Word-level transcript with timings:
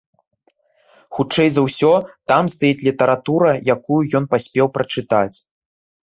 Хутчэй 1.17 1.49
за 1.57 1.61
ўсё, 1.65 1.91
там 2.31 2.43
стаіць 2.53 2.85
літаратура, 2.87 3.51
якую 3.75 3.99
ён 4.21 4.25
паспеў 4.31 4.71
прачытаць! 4.79 5.35